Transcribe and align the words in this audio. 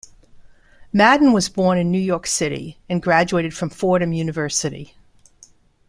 Madden 0.91 1.31
was 1.31 1.47
born 1.47 1.77
in 1.77 1.91
New 1.91 1.99
York 1.99 2.25
City 2.25 2.79
and 2.89 3.03
graduated 3.03 3.53
from 3.55 3.69
Fordham 3.69 4.13
University. 4.13 4.95